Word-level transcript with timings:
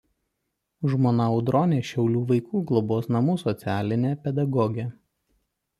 Žmona 0.93 1.27
Audronė 1.33 1.79
Šiaulių 1.89 2.23
vaikų 2.33 2.63
globos 2.73 3.13
namų 3.17 3.39
socialinė 3.47 4.19
pedagogė. 4.27 4.93